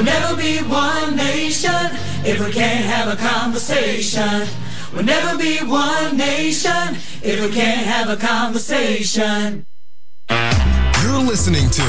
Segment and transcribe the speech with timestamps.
[0.00, 1.90] We'll never be one nation
[2.24, 4.48] if we can't have a conversation.
[4.94, 9.66] We'll never be one nation if we can't have a conversation.
[10.30, 11.82] You're listening to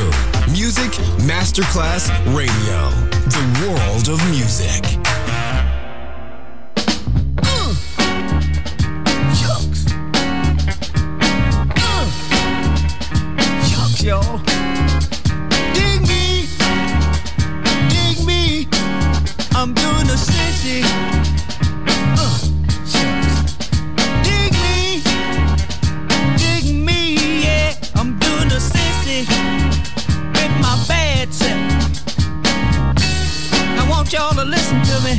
[0.51, 0.91] Music
[1.23, 2.89] Masterclass Radio,
[3.29, 5.00] the world of music.
[34.13, 35.13] y'all to listen to me.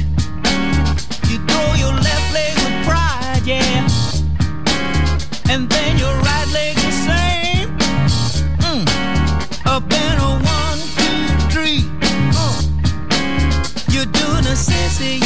[1.30, 3.88] You throw your left leg with pride, yeah.
[5.48, 7.68] And then your right leg the same.
[8.60, 8.84] Mm.
[9.66, 11.22] Up and a one, two,
[11.52, 11.80] three.
[12.36, 12.62] Uh.
[13.88, 15.20] You're doing a sissy,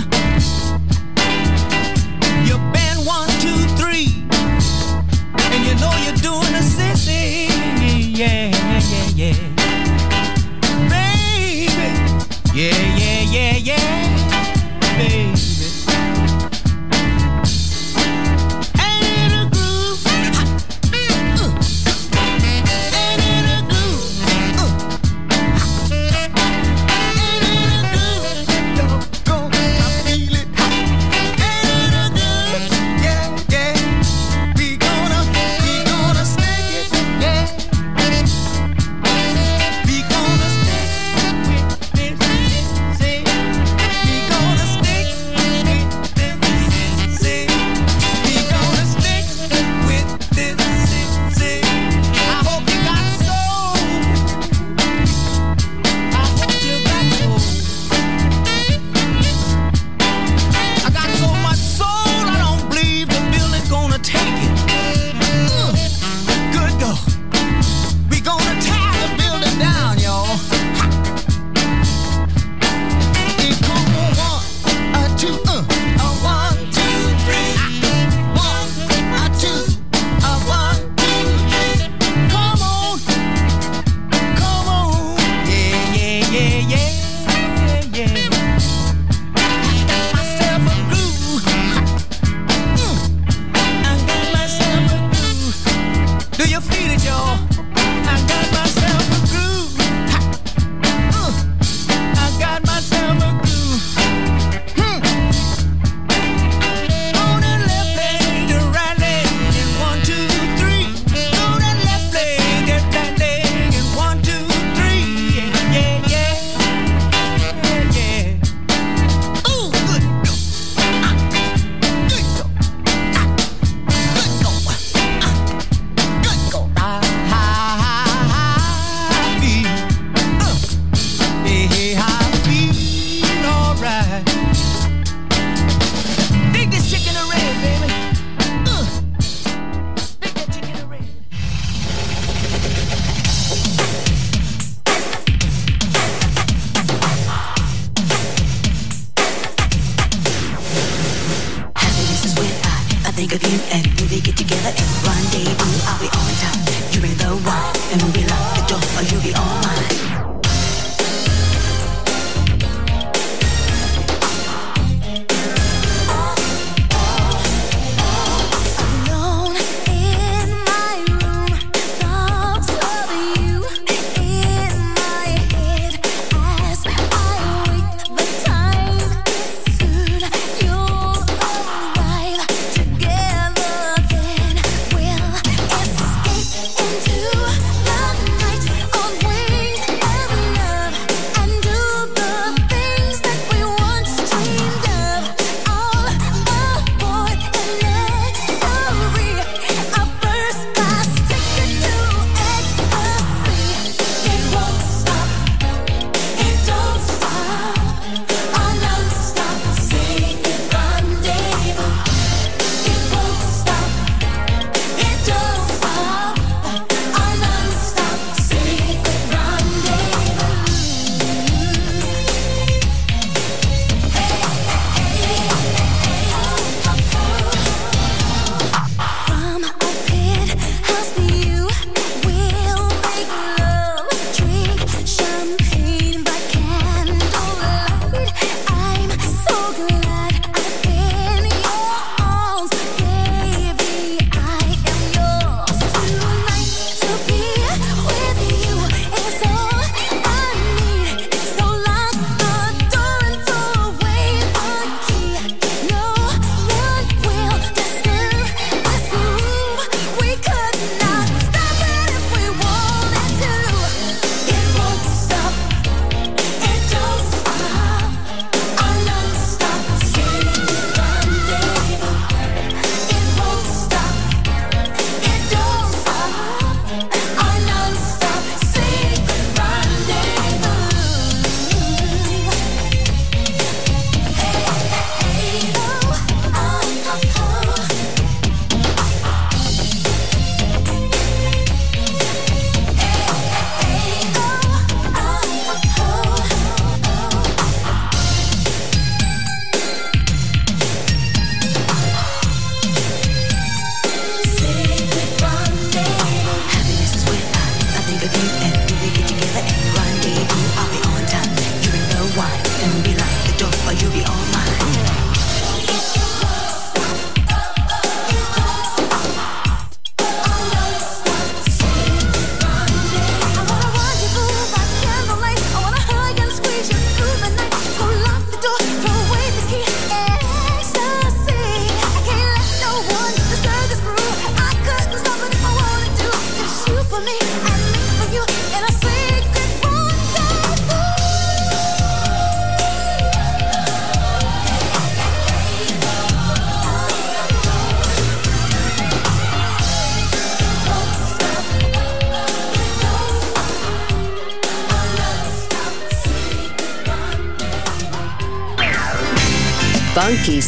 [0.00, 0.63] time.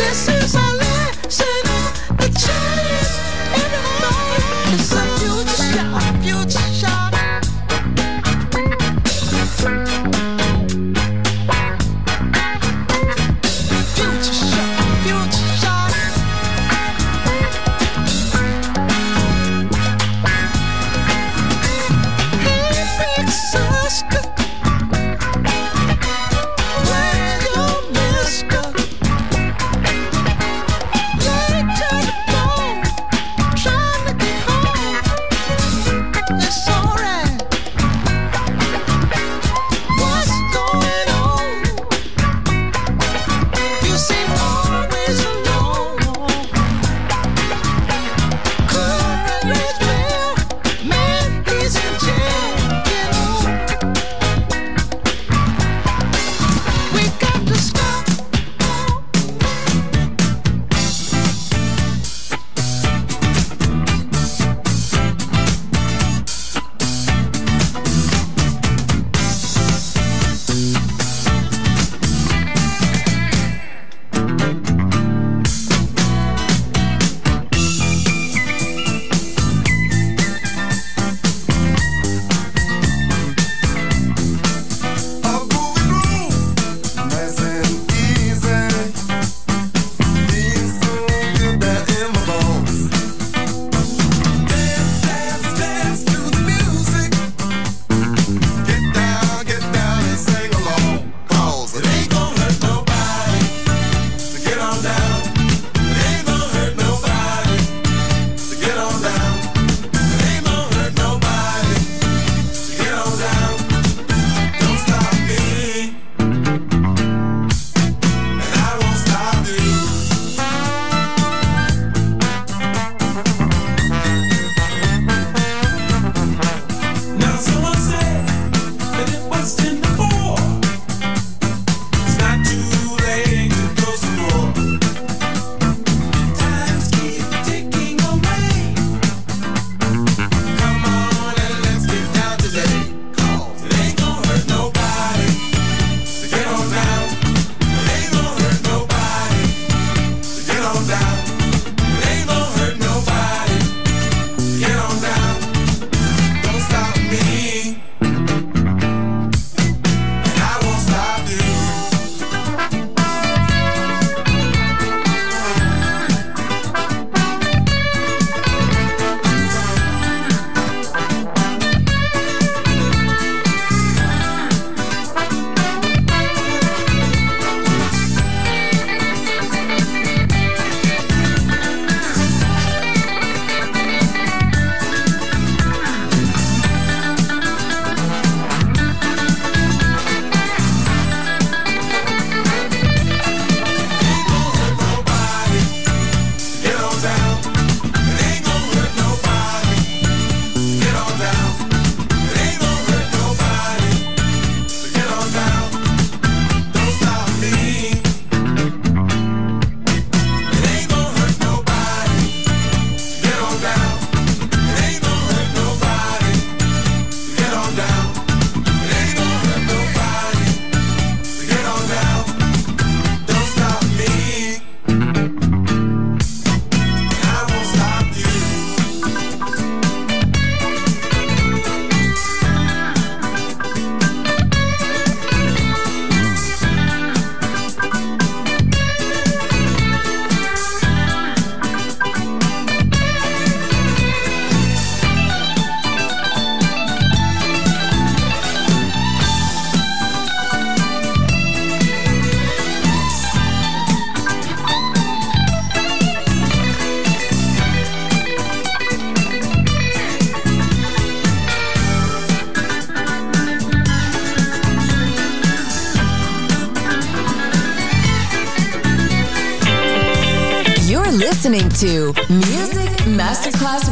[0.00, 0.59] this is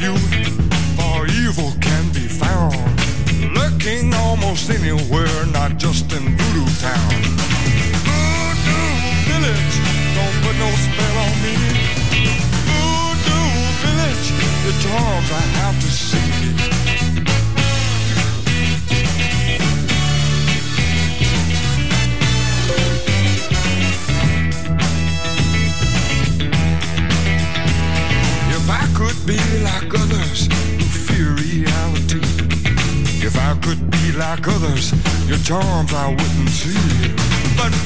[0.00, 0.16] You,
[0.96, 2.74] for evil can be found
[3.54, 7.12] lurking almost anywhere, not just in Voodoo Town.
[8.04, 8.88] Voodoo
[9.30, 9.74] Village,
[10.16, 11.54] don't put no spell on me.
[12.68, 13.46] Voodoo
[13.84, 14.28] Village,
[14.66, 16.25] the charms I have to see.
[34.36, 34.92] Like others,
[35.28, 37.14] your charms I wouldn't see.
[37.56, 37.85] But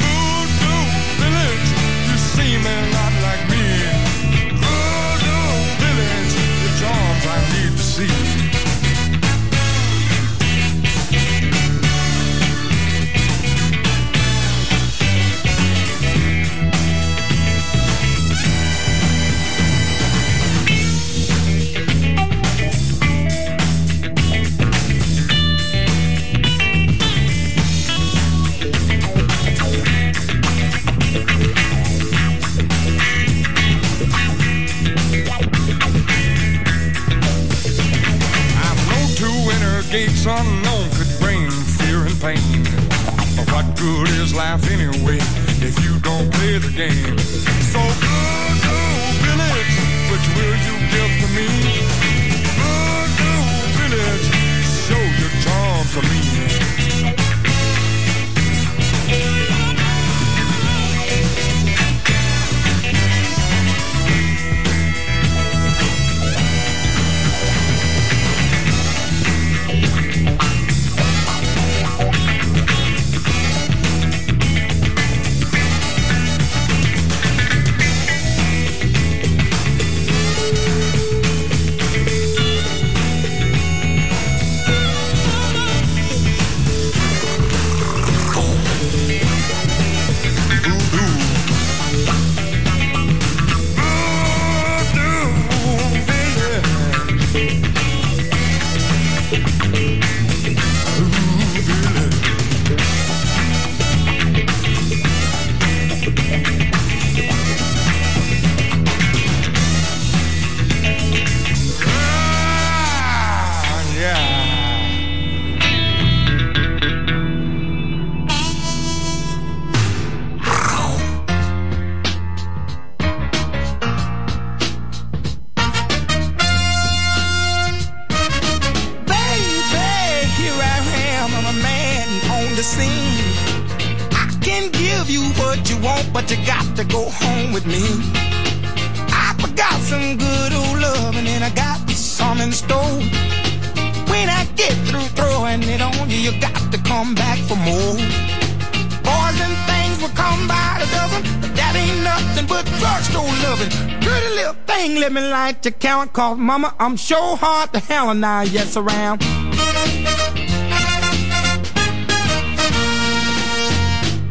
[156.20, 159.24] cause mama, I'm sure hard to hell and I yes around.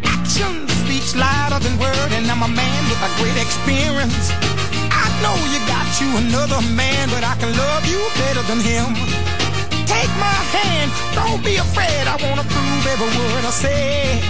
[0.06, 0.54] Action
[0.86, 4.30] speaks louder than word, and I'm a man with a great experience.
[4.94, 8.94] I know you got you another man, but I can love you better than him.
[9.90, 12.06] Take my hand, don't be afraid.
[12.06, 14.22] I wanna prove every word I say.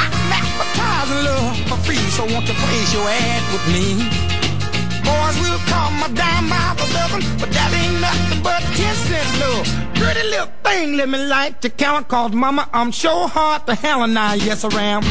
[0.00, 4.33] I'm advertising love for free, so won't you place your ad with me?
[5.04, 9.28] Boys will come a dime by the dozen, but that ain't nothing but ten cent
[9.40, 9.66] love.
[9.94, 14.02] Pretty little thing, let me light the count, cause mama, I'm sure hard to hell
[14.02, 15.02] and I, yes I am.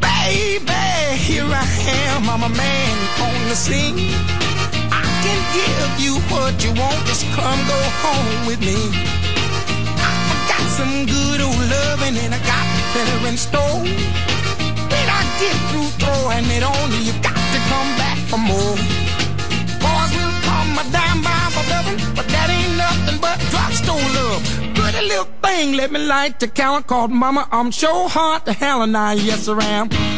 [0.00, 1.66] Baby, here I
[2.06, 2.96] am, I'm a man
[3.26, 3.98] on the scene.
[4.90, 9.07] I can give you what you want, just come go home with me
[10.78, 13.80] some good old loving and I got better in store.
[14.92, 18.76] When I get through throwing it on you, got to come back for more.
[19.82, 24.40] Boys will call my dime by for loving, but that ain't nothing but drugstore love.
[24.78, 26.86] Pretty little thing, let me light the count.
[26.86, 27.48] called Mama.
[27.50, 30.17] I'm sure hard to hell and I, yes I am.